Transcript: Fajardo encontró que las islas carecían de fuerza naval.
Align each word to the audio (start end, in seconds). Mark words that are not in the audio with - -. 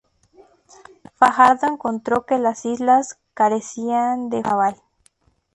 Fajardo 1.13 1.67
encontró 1.67 2.25
que 2.25 2.39
las 2.39 2.65
islas 2.65 3.19
carecían 3.35 4.31
de 4.31 4.37
fuerza 4.41 4.49
naval. 4.49 4.75